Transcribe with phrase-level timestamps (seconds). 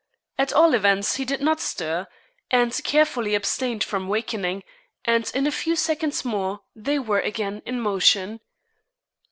[0.39, 2.07] At all events he did not stir,
[2.49, 4.63] and carefully abstained from wakening,
[5.05, 8.39] and in a few seconds more they were again in motion.